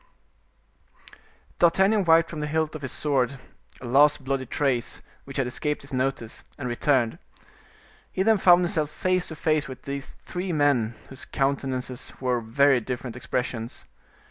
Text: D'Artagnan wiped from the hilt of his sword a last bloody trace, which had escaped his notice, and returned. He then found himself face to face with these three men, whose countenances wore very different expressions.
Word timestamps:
D'Artagnan 1.59 2.05
wiped 2.05 2.27
from 2.31 2.39
the 2.39 2.47
hilt 2.47 2.73
of 2.73 2.81
his 2.81 2.91
sword 2.91 3.37
a 3.81 3.85
last 3.85 4.23
bloody 4.23 4.47
trace, 4.47 4.99
which 5.25 5.37
had 5.37 5.45
escaped 5.45 5.83
his 5.83 5.93
notice, 5.93 6.43
and 6.57 6.67
returned. 6.67 7.19
He 8.11 8.23
then 8.23 8.39
found 8.39 8.61
himself 8.61 8.89
face 8.89 9.27
to 9.27 9.35
face 9.35 9.67
with 9.67 9.83
these 9.83 10.15
three 10.25 10.51
men, 10.53 10.95
whose 11.09 11.25
countenances 11.25 12.13
wore 12.19 12.41
very 12.41 12.79
different 12.79 13.15
expressions. 13.15 13.85